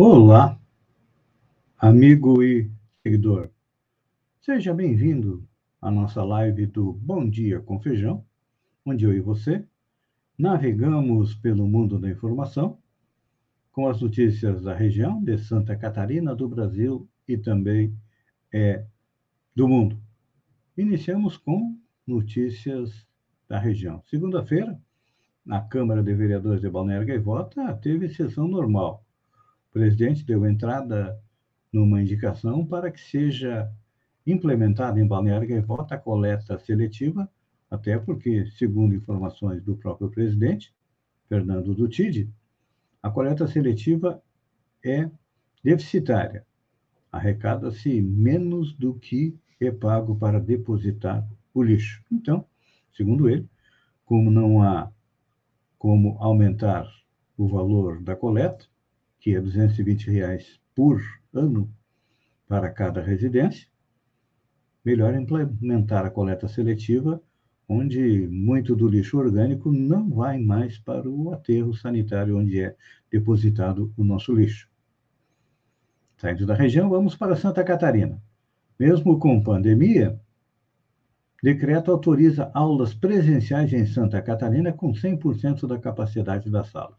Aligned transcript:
Olá, 0.00 0.58
amigo 1.76 2.42
e 2.42 2.70
seguidor. 3.02 3.50
Seja 4.40 4.72
bem-vindo 4.72 5.46
à 5.82 5.90
nossa 5.90 6.24
live 6.24 6.64
do 6.64 6.94
Bom 6.94 7.28
Dia 7.28 7.60
com 7.60 7.78
Feijão, 7.78 8.24
onde 8.86 9.04
eu 9.04 9.12
e 9.12 9.20
você 9.20 9.62
navegamos 10.38 11.34
pelo 11.34 11.68
mundo 11.68 11.98
da 11.98 12.08
informação 12.08 12.78
com 13.78 13.86
as 13.86 14.00
notícias 14.00 14.60
da 14.60 14.74
região 14.74 15.22
de 15.22 15.38
Santa 15.38 15.76
Catarina, 15.76 16.34
do 16.34 16.48
Brasil 16.48 17.08
e 17.28 17.38
também 17.38 17.96
é, 18.52 18.84
do 19.54 19.68
mundo. 19.68 20.02
Iniciamos 20.76 21.36
com 21.36 21.78
notícias 22.04 23.06
da 23.48 23.56
região. 23.56 24.02
Segunda-feira, 24.06 24.76
na 25.46 25.60
Câmara 25.60 26.02
de 26.02 26.12
Vereadores 26.12 26.60
de 26.60 26.68
Balneário 26.68 27.06
Gaivota, 27.06 27.72
teve 27.74 28.08
sessão 28.08 28.48
normal. 28.48 29.06
O 29.70 29.74
presidente 29.74 30.24
deu 30.24 30.44
entrada 30.44 31.16
numa 31.72 32.02
indicação 32.02 32.66
para 32.66 32.90
que 32.90 33.00
seja 33.00 33.72
implementada 34.26 34.98
em 34.98 35.06
Balneário 35.06 35.46
Gaivota 35.46 35.94
a 35.94 35.98
coleta 35.98 36.58
seletiva 36.58 37.30
até 37.70 37.96
porque, 37.96 38.44
segundo 38.58 38.92
informações 38.92 39.62
do 39.62 39.76
próprio 39.76 40.10
presidente, 40.10 40.74
Fernando 41.28 41.72
Dutide, 41.76 42.28
a 43.02 43.10
coleta 43.10 43.46
seletiva 43.46 44.22
é 44.84 45.10
deficitária. 45.62 46.46
Arrecada-se 47.10 48.00
menos 48.02 48.74
do 48.74 48.94
que 48.94 49.36
é 49.60 49.70
pago 49.70 50.16
para 50.16 50.40
depositar 50.40 51.26
o 51.54 51.62
lixo. 51.62 52.02
Então, 52.10 52.44
segundo 52.92 53.28
ele, 53.28 53.48
como 54.04 54.30
não 54.30 54.62
há 54.62 54.90
como 55.78 56.16
aumentar 56.18 56.86
o 57.36 57.46
valor 57.46 58.02
da 58.02 58.16
coleta, 58.16 58.66
que 59.20 59.34
é 59.34 59.40
220 59.40 60.10
reais 60.10 60.60
por 60.74 61.00
ano 61.32 61.72
para 62.48 62.70
cada 62.70 63.00
residência, 63.00 63.68
melhor 64.84 65.14
implementar 65.14 66.04
a 66.04 66.10
coleta 66.10 66.48
seletiva 66.48 67.22
onde 67.68 68.26
muito 68.28 68.74
do 68.74 68.88
lixo 68.88 69.18
orgânico 69.18 69.70
não 69.70 70.08
vai 70.08 70.38
mais 70.38 70.78
para 70.78 71.08
o 71.08 71.32
aterro 71.32 71.74
sanitário 71.74 72.38
onde 72.38 72.60
é 72.60 72.74
depositado 73.10 73.92
o 73.96 74.02
nosso 74.02 74.34
lixo. 74.34 74.68
Saindo 76.16 76.46
da 76.46 76.54
região, 76.54 76.88
vamos 76.88 77.14
para 77.14 77.36
Santa 77.36 77.62
Catarina. 77.62 78.20
Mesmo 78.78 79.18
com 79.18 79.42
pandemia, 79.42 80.18
decreto 81.42 81.90
autoriza 81.90 82.50
aulas 82.54 82.94
presenciais 82.94 83.72
em 83.72 83.84
Santa 83.84 84.20
Catarina 84.22 84.72
com 84.72 84.92
100% 84.92 85.66
da 85.66 85.78
capacidade 85.78 86.50
das 86.50 86.68
salas. 86.68 86.96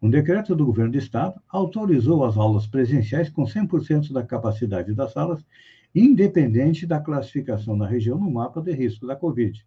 Um 0.00 0.10
decreto 0.10 0.54
do 0.54 0.66
governo 0.66 0.92
do 0.92 0.98
estado 0.98 1.40
autorizou 1.48 2.24
as 2.24 2.36
aulas 2.36 2.66
presenciais 2.66 3.30
com 3.30 3.44
100% 3.44 4.12
da 4.12 4.22
capacidade 4.22 4.94
das 4.94 5.12
salas 5.12 5.42
independente 5.94 6.86
da 6.86 7.00
classificação 7.00 7.78
da 7.78 7.86
região 7.86 8.18
no 8.18 8.30
mapa 8.30 8.60
de 8.60 8.72
risco 8.72 9.06
da 9.06 9.14
Covid. 9.14 9.64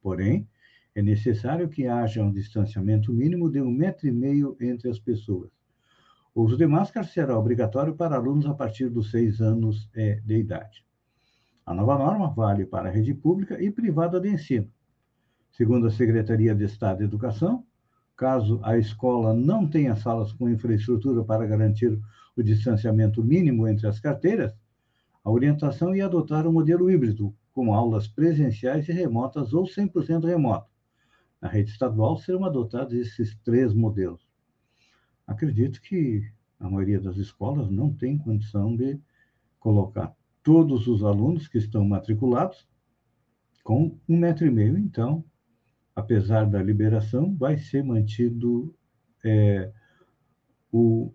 Porém, 0.00 0.48
é 0.94 1.02
necessário 1.02 1.68
que 1.68 1.86
haja 1.86 2.22
um 2.22 2.32
distanciamento 2.32 3.12
mínimo 3.12 3.50
de 3.50 3.60
um 3.60 3.70
metro 3.70 4.06
e 4.06 4.12
meio 4.12 4.56
entre 4.60 4.88
as 4.88 4.98
pessoas. 4.98 5.50
O 6.34 6.42
uso 6.42 6.56
de 6.56 6.66
máscara 6.66 7.06
será 7.06 7.38
obrigatório 7.38 7.94
para 7.94 8.16
alunos 8.16 8.46
a 8.46 8.54
partir 8.54 8.88
dos 8.88 9.10
seis 9.10 9.40
anos 9.40 9.90
é, 9.94 10.20
de 10.24 10.36
idade. 10.36 10.84
A 11.64 11.74
nova 11.74 11.98
norma 11.98 12.28
vale 12.28 12.64
para 12.64 12.88
a 12.88 12.92
rede 12.92 13.12
pública 13.12 13.60
e 13.60 13.70
privada 13.70 14.20
de 14.20 14.28
ensino. 14.28 14.70
Segundo 15.50 15.86
a 15.86 15.90
Secretaria 15.90 16.54
de 16.54 16.64
Estado 16.64 16.98
de 16.98 17.04
Educação, 17.04 17.64
caso 18.16 18.60
a 18.62 18.78
escola 18.78 19.34
não 19.34 19.68
tenha 19.68 19.96
salas 19.96 20.32
com 20.32 20.48
infraestrutura 20.48 21.24
para 21.24 21.46
garantir 21.46 21.98
o 22.36 22.42
distanciamento 22.42 23.24
mínimo 23.24 23.66
entre 23.66 23.86
as 23.86 23.98
carteiras, 23.98 24.52
a 25.26 25.30
orientação 25.32 25.92
ia 25.92 26.06
adotar 26.06 26.46
um 26.46 26.52
modelo 26.52 26.88
híbrido, 26.88 27.34
com 27.52 27.74
aulas 27.74 28.06
presenciais 28.06 28.88
e 28.88 28.92
remotas 28.92 29.52
ou 29.52 29.64
100% 29.64 30.24
remoto. 30.24 30.70
Na 31.42 31.48
rede 31.48 31.72
estadual 31.72 32.16
serão 32.16 32.44
adotados 32.44 32.94
esses 32.94 33.34
três 33.38 33.74
modelos. 33.74 34.24
Acredito 35.26 35.82
que 35.82 36.22
a 36.60 36.70
maioria 36.70 37.00
das 37.00 37.16
escolas 37.16 37.68
não 37.68 37.92
tem 37.92 38.16
condição 38.16 38.76
de 38.76 39.00
colocar 39.58 40.14
todos 40.44 40.86
os 40.86 41.02
alunos 41.02 41.48
que 41.48 41.58
estão 41.58 41.84
matriculados 41.84 42.64
com 43.64 43.98
um 44.08 44.16
metro 44.16 44.46
e 44.46 44.50
meio. 44.52 44.78
Então, 44.78 45.24
apesar 45.96 46.48
da 46.48 46.62
liberação, 46.62 47.34
vai 47.34 47.58
ser 47.58 47.82
mantido 47.82 48.72
é, 49.24 49.72
o 50.70 51.12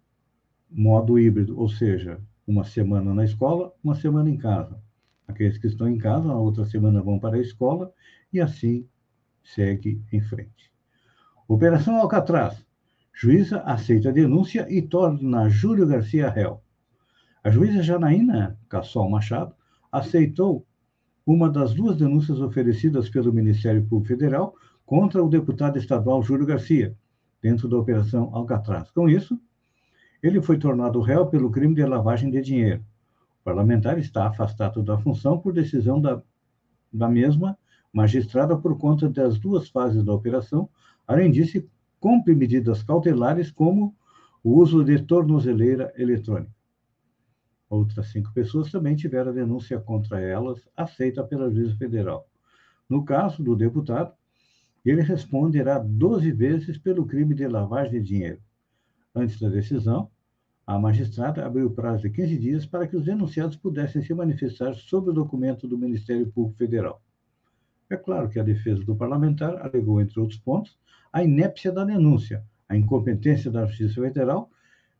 modo 0.70 1.18
híbrido, 1.18 1.58
ou 1.58 1.70
seja, 1.70 2.22
uma 2.52 2.66
semana 2.66 3.14
na 3.14 3.24
escola, 3.24 3.74
uma 3.82 3.96
semana 3.96 4.30
em 4.30 4.38
casa. 4.38 4.78
Aqueles 5.26 5.58
que 5.58 5.68
estão 5.68 5.88
em 5.88 5.98
casa, 5.98 6.28
na 6.28 6.36
outra 6.36 6.66
semana 6.66 7.02
vão 7.02 7.18
para 7.18 7.38
a 7.38 7.42
escola 7.42 7.94
e 8.32 8.42
assim 8.42 8.86
segue 9.42 10.04
em 10.12 10.20
frente. 10.20 10.72
Operação 11.48 11.96
Alcatraz. 11.96 12.64
Juíza 13.14 13.62
aceita 13.62 14.10
a 14.10 14.12
denúncia 14.12 14.68
e 14.70 14.82
torna 14.82 15.50
Júlio 15.50 15.88
Garcia 15.88 16.30
réu. 16.30 16.62
A 17.44 17.50
juíza 17.50 17.82
Janaína 17.82 18.58
Cassol 18.70 19.10
Machado 19.10 19.56
aceitou 19.92 20.66
uma 21.26 21.50
das 21.50 21.74
duas 21.74 21.98
denúncias 21.98 22.40
oferecidas 22.40 23.10
pelo 23.10 23.34
Ministério 23.34 23.86
Público 23.86 24.08
Federal 24.08 24.56
contra 24.86 25.24
o 25.24 25.30
deputado 25.30 25.78
estadual 25.78 26.22
Júlio 26.22 26.46
Garcia, 26.46 26.96
dentro 27.42 27.68
da 27.70 27.78
Operação 27.78 28.30
Alcatraz. 28.34 28.92
Com 28.92 29.08
isso, 29.08 29.40
ele 30.22 30.42
foi 30.42 30.58
tornado 30.58 31.00
réu 31.02 31.28
pelo 31.28 31.50
crime 31.50 31.76
de 31.76 31.86
lavagem 31.86 32.30
de 32.30 32.42
dinheiro. 32.42 32.84
O 33.42 33.44
parlamentar 33.44 33.98
está 33.98 34.28
afastado 34.28 34.84
da 34.84 34.98
função 34.98 35.40
por 35.40 35.52
decisão 35.52 36.00
da, 36.00 36.22
da 36.94 37.10
mesma 37.10 37.58
magistrada 37.92 38.56
por 38.58 38.78
conta 38.78 39.10
das 39.10 39.40
duas 39.40 39.70
fases 39.70 40.04
da 40.04 40.14
operação. 40.14 40.70
Além 41.08 41.32
disso, 41.32 41.64
cumpre 42.00 42.36
medidas 42.36 42.84
cautelares 42.84 43.52
como 43.52 43.96
o 44.44 44.60
uso 44.60 44.84
de 44.84 45.02
tornozeleira 45.02 45.94
eletrônica. 45.98 46.54
Outras 47.70 48.12
cinco 48.12 48.34
pessoas 48.34 48.70
também 48.70 48.96
tiveram 48.98 49.32
a 49.32 49.34
denúncia 49.34 49.80
contra 49.80 50.20
elas 50.20 50.68
aceita 50.76 51.24
pela 51.24 51.50
juíza 51.50 51.76
federal. 51.78 52.28
No 52.90 53.06
caso 53.06 53.42
do 53.42 53.56
deputado, 53.56 54.14
ele 54.84 55.02
responderá 55.02 55.80
12 55.80 56.32
vezes 56.34 56.78
pelo 56.78 57.06
crime 57.06 57.34
de 57.34 57.48
lavagem 57.48 58.02
de 58.02 58.08
dinheiro. 58.10 58.42
Antes 59.16 59.40
da 59.40 59.48
decisão, 59.48 60.11
a 60.76 60.80
magistrada 60.80 61.46
abriu 61.46 61.68
o 61.68 61.72
prazo 61.72 62.04
de 62.04 62.10
15 62.10 62.38
dias 62.38 62.66
para 62.66 62.88
que 62.88 62.96
os 62.96 63.04
denunciados 63.04 63.58
pudessem 63.58 64.02
se 64.02 64.14
manifestar 64.14 64.74
sobre 64.74 65.10
o 65.10 65.14
documento 65.14 65.68
do 65.68 65.78
Ministério 65.78 66.32
Público 66.32 66.58
Federal. 66.58 67.02
É 67.90 67.98
claro 67.98 68.30
que 68.30 68.40
a 68.40 68.44
defesa 68.44 68.82
do 68.86 68.96
parlamentar 68.96 69.58
alegou, 69.58 70.00
entre 70.00 70.18
outros 70.18 70.40
pontos, 70.40 70.80
a 71.12 71.22
inépcia 71.22 71.74
da 71.74 71.84
denúncia, 71.84 72.42
a 72.70 72.78
incompetência 72.78 73.52
da 73.52 73.66
Justiça 73.66 74.02
Federal 74.02 74.50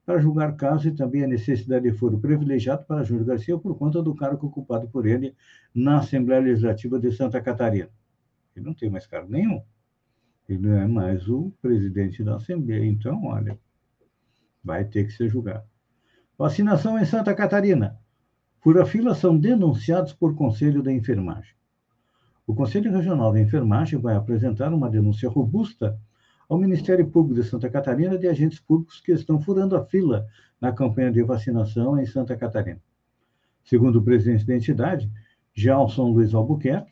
para 0.06 0.20
julgar 0.20 0.58
caso 0.58 0.90
e 0.90 0.92
também 0.92 1.24
a 1.24 1.28
necessidade 1.28 1.90
de 1.90 1.98
foro 1.98 2.20
privilegiado 2.20 2.84
para 2.84 3.04
Júlio 3.04 3.24
Garcia 3.24 3.58
por 3.58 3.78
conta 3.78 4.04
do 4.04 4.14
cargo 4.14 4.48
ocupado 4.48 4.90
por 4.90 5.06
ele 5.06 5.34
na 5.74 6.00
Assembleia 6.00 6.42
Legislativa 6.42 7.00
de 7.00 7.14
Santa 7.14 7.40
Catarina. 7.40 7.90
Ele 8.54 8.66
não 8.66 8.74
tem 8.74 8.90
mais 8.90 9.08
cargo 9.08 9.32
nenhum. 9.32 9.64
Ele 10.50 10.68
não 10.68 10.76
é 10.76 10.86
mais 10.86 11.30
o 11.30 11.54
presidente 11.62 12.22
da 12.26 12.36
Assembleia. 12.36 12.86
Então, 12.86 13.24
olha, 13.24 13.58
vai 14.64 14.86
ter 14.86 15.06
que 15.06 15.14
ser 15.14 15.30
julgado. 15.30 15.71
Vacinação 16.42 16.98
em 16.98 17.06
Santa 17.06 17.36
Catarina. 17.36 18.00
Fura-fila 18.62 19.14
são 19.14 19.38
denunciados 19.38 20.12
por 20.12 20.34
Conselho 20.34 20.82
da 20.82 20.92
Enfermagem. 20.92 21.54
O 22.48 22.56
Conselho 22.56 22.92
Regional 22.92 23.32
da 23.32 23.40
Enfermagem 23.40 24.00
vai 24.00 24.16
apresentar 24.16 24.74
uma 24.74 24.90
denúncia 24.90 25.30
robusta 25.30 26.00
ao 26.50 26.58
Ministério 26.58 27.08
Público 27.08 27.40
de 27.40 27.48
Santa 27.48 27.70
Catarina 27.70 28.18
de 28.18 28.28
agentes 28.28 28.60
públicos 28.60 29.00
que 29.02 29.12
estão 29.12 29.40
furando 29.40 29.76
a 29.76 29.86
fila 29.86 30.26
na 30.60 30.72
campanha 30.72 31.12
de 31.12 31.22
vacinação 31.22 32.00
em 32.00 32.08
Santa 32.08 32.36
Catarina. 32.36 32.82
Segundo 33.64 34.00
o 34.00 34.04
presidente 34.04 34.44
da 34.44 34.56
entidade, 34.56 35.12
Gelson 35.54 36.10
Luiz 36.10 36.34
Albuquerque, 36.34 36.92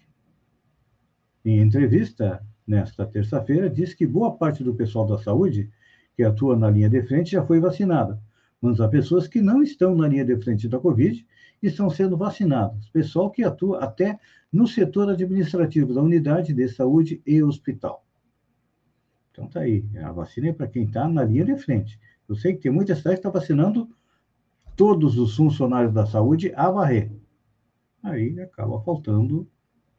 em 1.44 1.60
entrevista 1.60 2.46
nesta 2.68 3.04
terça-feira, 3.04 3.68
disse 3.68 3.98
que 3.98 4.06
boa 4.06 4.38
parte 4.38 4.64
do 4.64 4.76
pessoal 4.76 5.08
da 5.08 5.18
saúde 5.18 5.72
que 6.16 6.22
atua 6.22 6.56
na 6.56 6.70
linha 6.70 6.88
de 6.88 7.02
frente 7.02 7.32
já 7.32 7.44
foi 7.44 7.60
vacinada, 7.60 8.22
mas 8.62 8.82
há 8.82 8.88
pessoas 8.88 9.28
que 9.28 9.42
não 9.42 9.64
estão 9.64 9.96
na 9.96 10.08
linha 10.08 10.26
de 10.26 10.36
frente 10.42 10.68
da 10.68 10.80
Covid 10.80 11.26
e 11.62 11.68
estão 11.68 11.90
sendo 11.90 12.18
vacinadas. 12.18 12.90
Pessoal 12.90 13.32
que 13.32 13.44
atua 13.44 13.80
até 13.80 14.20
no 14.52 14.68
setor 14.68 15.10
administrativo 15.10 15.94
da 15.94 16.02
unidade 16.02 16.54
de 16.54 16.68
saúde 16.68 17.22
e 17.26 17.42
hospital. 17.42 18.06
Então 19.32 19.48
tá 19.48 19.62
aí, 19.62 19.86
a 20.04 20.12
vacina 20.12 20.50
é 20.50 20.54
para 20.54 20.68
quem 20.68 20.84
está 20.84 21.08
na 21.08 21.24
linha 21.24 21.46
de 21.46 21.56
frente. 21.56 22.00
Eu 22.28 22.36
sei 22.36 22.54
que 22.54 22.62
tem 22.62 22.72
muita 22.72 22.96
cidade 22.96 23.18
que 23.18 23.28
está 23.28 23.30
vacinando 23.30 23.90
todos 24.76 25.18
os 25.18 25.36
funcionários 25.36 25.94
da 25.94 26.06
saúde 26.06 26.52
a 26.56 26.70
varrer. 26.70 27.12
Aí 28.04 28.40
acaba 28.40 28.82
faltando 28.82 29.48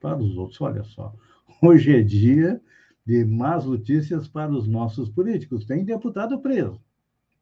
para 0.00 0.18
os 0.18 0.36
outros. 0.36 0.60
Olha 0.60 0.82
só, 0.84 1.14
hoje 1.62 1.96
é 1.96 2.02
dia 2.02 2.60
de 3.04 3.24
más 3.24 3.64
notícias 3.64 4.28
para 4.28 4.52
os 4.52 4.68
nossos 4.68 5.08
políticos. 5.08 5.64
Tem 5.64 5.84
deputado 5.84 6.40
preso. 6.40 6.80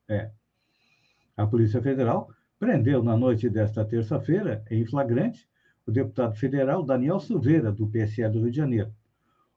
É. 0.08 0.30
A 1.38 1.46
Polícia 1.46 1.80
Federal 1.80 2.28
prendeu 2.58 3.00
na 3.00 3.16
noite 3.16 3.48
desta 3.48 3.84
terça-feira, 3.84 4.64
em 4.68 4.84
flagrante, 4.84 5.48
o 5.86 5.92
deputado 5.92 6.34
federal 6.34 6.82
Daniel 6.82 7.20
Silveira, 7.20 7.70
do 7.70 7.86
PSE 7.86 8.28
do 8.28 8.40
Rio 8.40 8.50
de 8.50 8.56
Janeiro. 8.56 8.92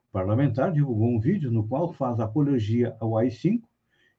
O 0.07 0.11
parlamentar 0.11 0.71
divulgou 0.71 1.09
um 1.09 1.19
vídeo 1.19 1.51
no 1.51 1.67
qual 1.67 1.91
faz 1.91 2.19
apologia 2.19 2.95
ao 2.99 3.17
AI-5, 3.17 3.63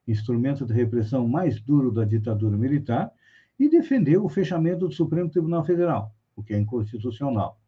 instrumento 0.09 0.67
de 0.67 0.73
repressão 0.73 1.29
mais 1.29 1.61
duro 1.61 1.93
da 1.93 2.05
ditadura 2.05 2.57
militar, 2.57 3.13
e 3.57 3.69
defendeu 3.69 4.25
o 4.25 4.29
fechamento 4.29 4.89
do 4.89 4.93
Supremo 4.93 5.31
Tribunal 5.31 5.65
Federal, 5.65 6.13
o 6.35 6.43
que 6.43 6.55
é 6.55 6.59
inconstitucional. 6.59 7.61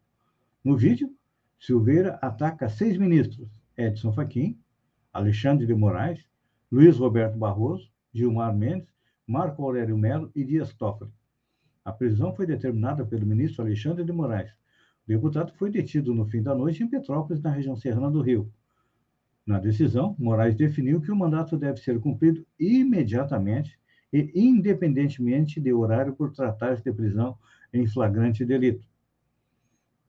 No 0.65 0.77
vídeo, 0.77 1.09
Silveira 1.57 2.19
ataca 2.21 2.69
seis 2.69 2.99
ministros: 2.99 3.49
Edson 3.77 4.13
Fachin, 4.13 4.59
Alexandre 5.13 5.65
de 5.65 5.75
Moraes, 5.75 6.27
Luiz 6.69 6.97
Roberto 6.97 7.39
Barroso, 7.39 7.89
Gilmar 8.13 8.53
Mendes, 8.53 8.94
Marco 9.27 9.63
Aurélio 9.63 9.97
Melo 9.97 10.31
e 10.35 10.45
Dias 10.45 10.73
Toffoli. 10.75 11.11
A 11.85 11.93
prisão 11.93 12.35
foi 12.35 12.47
determinada 12.47 13.05
pelo 13.07 13.27
ministro 13.27 13.63
Alexandre 13.63 14.05
de 14.05 14.13
Moraes. 14.13 14.51
O 14.51 15.09
deputado 15.09 15.53
foi 15.55 15.71
detido 15.71 16.15
no 16.15 16.27
fim 16.27 16.43
da 16.43 16.55
noite 16.55 16.83
em 16.83 16.89
Petrópolis, 16.89 17.43
na 17.43 17.51
região 17.51 17.77
serrana 17.77 18.11
do 18.11 18.21
Rio. 18.21 18.51
Na 19.47 19.59
decisão, 19.59 20.15
Moraes 20.19 20.55
definiu 20.57 21.01
que 21.01 21.11
o 21.11 21.17
mandato 21.17 21.57
deve 21.57 21.81
ser 21.81 22.01
cumprido 22.01 22.47
imediatamente 22.59 23.79
e 24.13 24.31
independentemente 24.35 25.61
de 25.61 25.73
horário 25.73 26.15
por 26.15 26.33
tratar 26.33 26.77
de 26.77 26.93
prisão 26.93 27.37
em 27.73 27.87
flagrante 27.87 28.45
delito. 28.45 28.87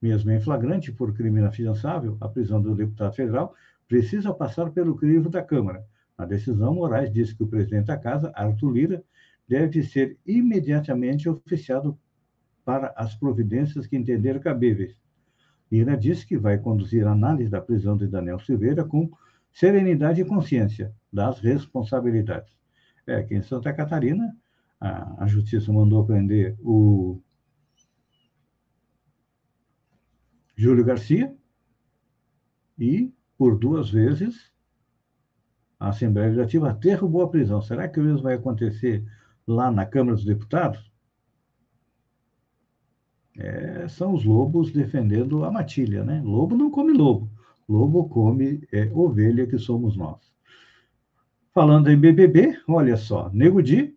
Mesmo 0.01 0.31
em 0.31 0.39
flagrante 0.39 0.91
por 0.91 1.13
crime 1.13 1.39
inafiançável, 1.39 2.17
a 2.21 2.29
prisão 2.29 2.61
do 2.61 2.75
deputado 2.75 3.15
federal 3.15 3.55
precisa 3.87 4.33
passar 4.33 4.71
pelo 4.71 4.95
crivo 4.95 5.29
da 5.29 5.41
Câmara. 5.41 5.85
Na 6.17 6.25
decisão, 6.25 6.75
Moraes 6.75 7.11
disse 7.11 7.35
que 7.35 7.43
o 7.43 7.47
presidente 7.47 7.87
da 7.87 7.97
Casa, 7.97 8.31
Arthur 8.35 8.71
Lira, 8.71 9.03
deve 9.47 9.83
ser 9.83 10.17
imediatamente 10.25 11.29
oficiado 11.29 11.97
para 12.63 12.93
as 12.95 13.15
providências 13.15 13.85
que 13.85 13.95
entender 13.95 14.39
cabíveis. 14.39 14.97
Lira 15.71 15.97
disse 15.97 16.25
que 16.25 16.37
vai 16.37 16.57
conduzir 16.57 17.05
a 17.05 17.11
análise 17.11 17.49
da 17.49 17.61
prisão 17.61 17.97
de 17.97 18.07
Daniel 18.07 18.39
Silveira 18.39 18.83
com 18.83 19.11
serenidade 19.51 20.21
e 20.21 20.25
consciência 20.25 20.93
das 21.11 21.39
responsabilidades. 21.39 22.55
É, 23.07 23.15
aqui 23.15 23.35
em 23.35 23.41
Santa 23.41 23.71
Catarina, 23.73 24.35
a, 24.79 25.23
a 25.23 25.27
justiça 25.27 25.71
mandou 25.71 26.05
prender 26.05 26.57
o 26.59 27.21
Júlio 30.55 30.85
Garcia 30.85 31.35
e, 32.79 33.13
por 33.37 33.57
duas 33.57 33.89
vezes, 33.89 34.51
a 35.79 35.89
Assembleia 35.89 36.27
Legislativa 36.27 36.73
derrubou 36.73 37.23
a 37.23 37.29
prisão. 37.29 37.61
Será 37.61 37.87
que 37.87 37.99
o 37.99 38.03
mesmo 38.03 38.23
vai 38.23 38.35
acontecer 38.35 39.03
lá 39.47 39.71
na 39.71 39.85
Câmara 39.85 40.15
dos 40.15 40.25
Deputados? 40.25 40.91
É, 43.37 43.87
são 43.87 44.13
os 44.13 44.23
lobos 44.23 44.71
defendendo 44.71 45.43
a 45.43 45.51
matilha, 45.51 46.03
né? 46.03 46.21
Lobo 46.23 46.55
não 46.55 46.71
come 46.71 46.93
lobo, 46.93 47.29
lobo 47.67 48.07
come 48.07 48.65
é, 48.71 48.89
ovelha 48.93 49.45
que 49.45 49.57
somos 49.57 49.97
nós. 49.97 50.33
Falando 51.53 51.89
em 51.89 51.99
BBB, 51.99 52.57
olha 52.67 52.95
só, 52.95 53.29
Nego 53.33 53.61
Di, 53.61 53.93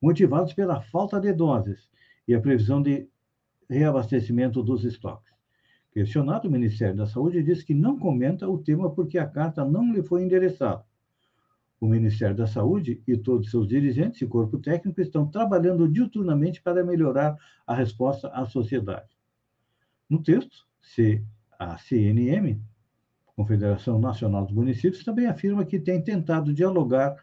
motivados 0.01 0.53
pela 0.53 0.81
falta 0.81 1.17
de 1.17 1.31
doses 1.31 1.89
e 2.27 2.35
a 2.35 2.41
previsão 2.41 2.81
de 2.81 3.07
reabastecimento 3.69 4.61
dos 4.61 4.83
estoques. 4.83 5.33
Questionado, 5.93 6.49
o 6.49 6.51
Ministério 6.51 6.97
da 6.97 7.07
Saúde 7.07 7.41
disse 7.41 7.65
que 7.65 7.73
não 7.73 7.97
comenta 7.97 8.47
o 8.47 8.57
tema 8.57 8.93
porque 8.93 9.17
a 9.17 9.25
carta 9.25 9.63
não 9.63 9.93
lhe 9.93 10.03
foi 10.03 10.23
endereçada. 10.23 10.83
O 11.79 11.87
Ministério 11.87 12.35
da 12.35 12.47
Saúde 12.47 13.01
e 13.07 13.15
todos 13.17 13.49
seus 13.49 13.65
dirigentes 13.65 14.21
e 14.21 14.27
corpo 14.27 14.57
técnico 14.59 14.99
estão 14.99 15.25
trabalhando 15.25 15.87
diuturnamente 15.87 16.61
para 16.61 16.83
melhorar 16.83 17.37
a 17.65 17.73
resposta 17.73 18.27
à 18.27 18.45
sociedade. 18.45 19.17
No 20.09 20.21
texto, 20.21 20.68
a 21.57 21.77
CNM, 21.77 22.61
Confederação 23.35 23.99
Nacional 23.99 24.45
dos 24.45 24.55
Municípios, 24.55 25.03
também 25.03 25.27
afirma 25.27 25.65
que 25.65 25.79
tem 25.79 26.01
tentado 26.01 26.53
dialogar 26.53 27.15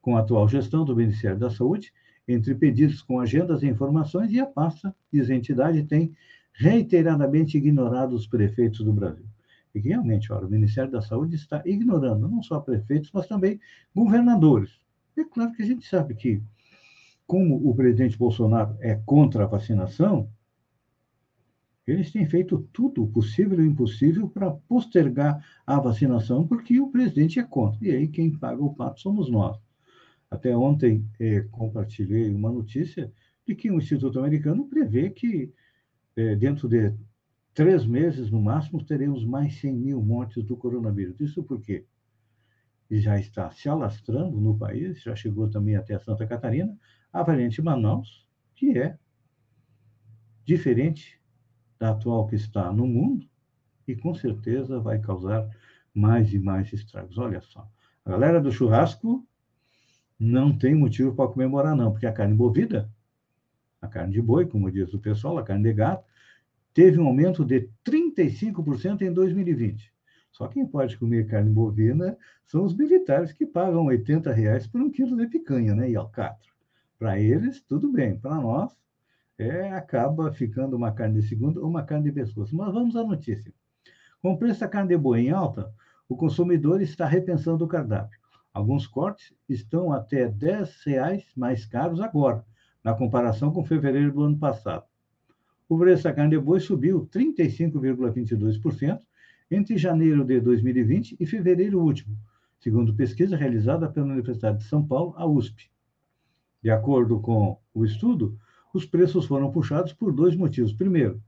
com 0.00 0.16
a 0.16 0.20
atual 0.20 0.48
gestão 0.48 0.84
do 0.84 0.96
Ministério 0.96 1.38
da 1.38 1.50
Saúde 1.50 1.92
entre 2.26 2.54
pedidos 2.54 3.02
com 3.02 3.20
agendas 3.20 3.62
e 3.62 3.66
informações 3.66 4.30
e 4.32 4.38
a 4.38 4.46
pasta, 4.46 4.94
diz 5.12 5.30
a 5.30 5.34
entidade, 5.34 5.82
tem 5.84 6.14
reiteradamente 6.52 7.56
ignorado 7.56 8.14
os 8.14 8.26
prefeitos 8.26 8.84
do 8.84 8.92
Brasil. 8.92 9.26
E 9.74 9.80
realmente, 9.80 10.32
olha, 10.32 10.46
o 10.46 10.50
Ministério 10.50 10.90
da 10.90 11.00
Saúde 11.00 11.36
está 11.36 11.62
ignorando 11.64 12.28
não 12.28 12.42
só 12.42 12.60
prefeitos, 12.60 13.10
mas 13.12 13.26
também 13.26 13.60
governadores. 13.94 14.70
É 15.16 15.24
claro 15.24 15.52
que 15.52 15.62
a 15.62 15.66
gente 15.66 15.86
sabe 15.86 16.14
que, 16.14 16.42
como 17.26 17.68
o 17.68 17.74
presidente 17.74 18.18
Bolsonaro 18.18 18.76
é 18.80 18.94
contra 19.06 19.44
a 19.44 19.46
vacinação, 19.46 20.28
eles 21.90 22.10
têm 22.10 22.26
feito 22.26 22.68
tudo 22.72 23.04
o 23.04 23.08
possível 23.08 23.62
e 23.62 23.66
impossível 23.66 24.28
para 24.28 24.50
postergar 24.50 25.44
a 25.66 25.80
vacinação, 25.80 26.46
porque 26.46 26.80
o 26.80 26.90
presidente 26.90 27.38
é 27.38 27.42
contra. 27.42 27.86
E 27.86 27.90
aí 27.90 28.08
quem 28.08 28.30
paga 28.30 28.62
o 28.62 28.74
pato 28.74 29.00
somos 29.00 29.30
nós. 29.30 29.58
Até 30.30 30.54
ontem 30.56 31.06
eh, 31.18 31.46
compartilhei 31.50 32.30
uma 32.34 32.50
notícia 32.50 33.10
de 33.46 33.54
que 33.54 33.70
o 33.70 33.78
Instituto 33.78 34.18
Americano 34.18 34.66
prevê 34.66 35.08
que 35.08 35.50
é, 36.14 36.34
dentro 36.34 36.68
de 36.68 36.92
três 37.54 37.86
meses, 37.86 38.30
no 38.30 38.42
máximo, 38.42 38.84
teremos 38.84 39.24
mais 39.24 39.54
100 39.60 39.72
mil 39.72 40.02
mortes 40.02 40.42
do 40.44 40.56
coronavírus. 40.56 41.20
Isso 41.20 41.42
porque 41.44 41.86
já 42.90 43.18
está 43.18 43.50
se 43.52 43.68
alastrando 43.68 44.40
no 44.40 44.58
país, 44.58 45.00
já 45.00 45.14
chegou 45.14 45.48
também 45.48 45.76
até 45.76 45.98
Santa 45.98 46.26
Catarina, 46.26 46.76
a 47.12 47.22
variante 47.22 47.62
Manaus, 47.62 48.26
que 48.54 48.76
é 48.76 48.98
diferente 50.44 51.17
da 51.78 51.90
atual 51.90 52.26
que 52.26 52.36
está 52.36 52.72
no 52.72 52.86
mundo 52.86 53.26
e 53.86 53.94
com 53.94 54.14
certeza 54.14 54.80
vai 54.80 54.98
causar 54.98 55.48
mais 55.94 56.32
e 56.32 56.38
mais 56.38 56.72
estragos. 56.72 57.18
Olha 57.18 57.40
só, 57.40 57.68
a 58.04 58.10
galera 58.10 58.40
do 58.40 58.52
churrasco 58.52 59.26
não 60.18 60.56
tem 60.56 60.74
motivo 60.74 61.14
para 61.14 61.30
comemorar, 61.30 61.76
não, 61.76 61.92
porque 61.92 62.06
a 62.06 62.12
carne 62.12 62.34
bovina 62.34 62.90
a 63.80 63.86
carne 63.86 64.12
de 64.12 64.22
boi, 64.22 64.46
como 64.46 64.70
diz 64.70 64.92
o 64.92 64.98
pessoal, 64.98 65.38
a 65.38 65.44
carne 65.44 65.64
de 65.64 65.72
gato, 65.72 66.04
teve 66.74 66.98
um 66.98 67.06
aumento 67.06 67.44
de 67.44 67.68
35% 67.84 69.02
em 69.02 69.12
2020. 69.12 69.92
Só 70.30 70.46
quem 70.46 70.66
pode 70.66 70.96
comer 70.98 71.26
carne 71.26 71.50
bovina 71.50 72.16
são 72.44 72.64
os 72.64 72.76
militares 72.76 73.32
que 73.32 73.46
pagam 73.46 73.86
80 73.86 74.32
reais 74.32 74.66
por 74.66 74.80
um 74.80 74.90
quilo 74.90 75.16
de 75.16 75.26
picanha, 75.26 75.74
né? 75.74 75.90
E 75.90 75.96
alcatra. 75.96 76.48
Para 76.98 77.18
eles, 77.18 77.62
tudo 77.62 77.90
bem. 77.90 78.18
Para 78.18 78.36
nós, 78.36 78.76
é, 79.38 79.72
acaba 79.72 80.32
ficando 80.32 80.76
uma 80.76 80.92
carne 80.92 81.20
de 81.20 81.28
segunda 81.28 81.60
ou 81.60 81.68
uma 81.68 81.84
carne 81.84 82.04
de 82.04 82.12
pescoço. 82.12 82.56
Mas 82.56 82.72
vamos 82.72 82.96
à 82.96 83.04
notícia. 83.04 83.52
Com 84.20 84.32
o 84.32 84.38
preço 84.38 84.60
da 84.60 84.68
carne 84.68 84.88
de 84.88 84.96
boi 84.98 85.20
em 85.20 85.30
alta, 85.30 85.72
o 86.08 86.16
consumidor 86.16 86.82
está 86.82 87.06
repensando 87.06 87.64
o 87.64 87.68
cardápio. 87.68 88.18
Alguns 88.52 88.86
cortes 88.86 89.32
estão 89.48 89.92
até 89.92 90.26
R$ 90.26 90.32
10 90.32 90.84
mais 91.36 91.64
caros 91.64 92.00
agora, 92.00 92.44
na 92.82 92.94
comparação 92.94 93.52
com 93.52 93.64
fevereiro 93.64 94.12
do 94.12 94.22
ano 94.24 94.38
passado. 94.38 94.84
O 95.68 95.78
preço 95.78 96.04
da 96.04 96.12
carne 96.12 96.30
de 96.30 96.42
boi 96.42 96.58
subiu 96.58 97.06
35,22% 97.06 99.00
entre 99.50 99.76
janeiro 99.78 100.24
de 100.24 100.40
2020 100.40 101.16
e 101.20 101.26
fevereiro 101.26 101.80
último, 101.80 102.16
segundo 102.58 102.94
pesquisa 102.94 103.36
realizada 103.36 103.88
pela 103.88 104.12
Universidade 104.12 104.58
de 104.58 104.64
São 104.64 104.84
Paulo, 104.84 105.14
a 105.16 105.26
USP. 105.26 105.70
De 106.62 106.70
acordo 106.70 107.20
com 107.20 107.58
o 107.72 107.84
estudo, 107.84 108.36
os 108.78 108.86
preços 108.86 109.26
foram 109.26 109.50
puxados 109.50 109.92
por 109.92 110.12
dois 110.12 110.36
motivos. 110.36 110.72
Primeiro, 110.72 111.20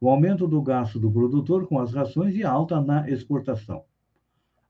o 0.00 0.08
aumento 0.08 0.48
do 0.48 0.62
gasto 0.62 0.98
do 0.98 1.12
produtor 1.12 1.66
com 1.66 1.78
as 1.78 1.92
rações 1.92 2.34
e 2.34 2.42
alta 2.42 2.80
na 2.80 3.08
exportação. 3.10 3.84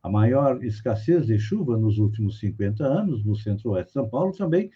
A 0.02 0.10
maior 0.10 0.62
escassez 0.64 1.26
de 1.26 1.38
chuva 1.38 1.78
nos 1.78 1.98
últimos 1.98 2.40
50 2.40 2.84
anos 2.84 3.24
no 3.24 3.36
centro-oeste 3.36 3.86
de 3.86 3.92
São 3.92 4.08
Paulo 4.08 4.32
também 4.32 4.68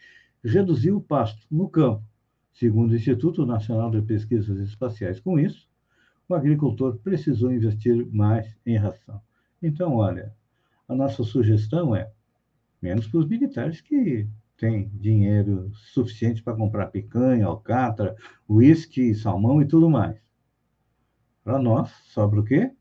reduziu 0.43 0.99
o 0.99 1.03
pasto 1.03 1.45
no 1.50 1.69
campo, 1.69 2.05
segundo 2.53 2.93
o 2.93 2.95
Instituto 2.95 3.45
Nacional 3.45 3.91
de 3.91 4.03
Pesquisas 4.03 4.61
Espaciais. 4.61 5.19
Com 5.19 5.37
isso, 5.37 5.69
o 6.29 6.35
agricultor 6.35 6.97
precisou 6.99 7.50
investir 7.50 8.07
mais 8.07 8.57
em 8.65 8.77
ração. 8.77 9.21
Então, 9.61 9.97
olha, 9.97 10.33
a 10.87 10.95
nossa 10.95 11.25
sugestão 11.25 11.95
é 11.95 12.09
menos 12.81 13.09
para 13.09 13.19
os 13.19 13.27
militares 13.27 13.81
que 13.81 14.29
têm 14.59 14.91
dinheiro 14.95 15.71
suficiente 15.73 16.43
para 16.43 16.57
comprar 16.57 16.88
picanha, 16.88 17.47
alcatra, 17.47 18.15
uísque, 18.49 19.15
salmão 19.15 19.62
e 19.62 19.67
tudo 19.67 19.88
mais. 19.88 20.19
Para 21.43 21.59
nós, 21.59 21.91
sobra 22.12 22.41
o 22.41 22.45
quê? 22.45 22.73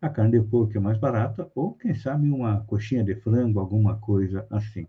a 0.00 0.08
carne 0.08 0.38
de 0.38 0.46
porco 0.46 0.76
é 0.76 0.80
mais 0.80 0.98
barata, 0.98 1.50
ou 1.54 1.74
quem 1.74 1.94
sabe 1.94 2.30
uma 2.30 2.60
coxinha 2.60 3.02
de 3.02 3.14
frango, 3.16 3.60
alguma 3.60 3.96
coisa 3.96 4.46
assim. 4.50 4.86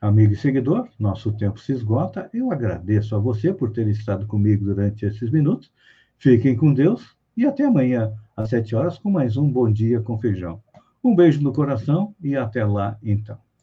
Amigo 0.00 0.32
e 0.32 0.36
seguidor, 0.36 0.88
nosso 0.98 1.32
tempo 1.32 1.58
se 1.58 1.72
esgota. 1.72 2.30
Eu 2.32 2.50
agradeço 2.50 3.14
a 3.14 3.18
você 3.18 3.52
por 3.52 3.70
ter 3.70 3.86
estado 3.88 4.26
comigo 4.26 4.64
durante 4.64 5.04
esses 5.04 5.30
minutos. 5.30 5.70
Fiquem 6.16 6.56
com 6.56 6.72
Deus 6.72 7.16
e 7.36 7.44
até 7.44 7.64
amanhã, 7.64 8.14
às 8.36 8.48
sete 8.48 8.74
horas, 8.74 8.98
com 8.98 9.10
mais 9.10 9.36
um 9.36 9.50
Bom 9.50 9.70
Dia 9.70 10.00
com 10.00 10.18
Feijão. 10.18 10.62
Um 11.04 11.14
beijo 11.14 11.42
no 11.42 11.52
coração 11.52 12.14
e 12.22 12.34
até 12.34 12.64
lá, 12.64 12.98
então. 13.02 13.38